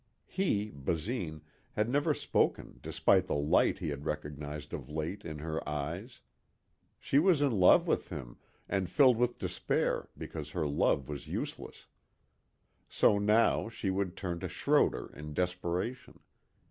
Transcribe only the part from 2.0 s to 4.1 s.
spoken despite the light he had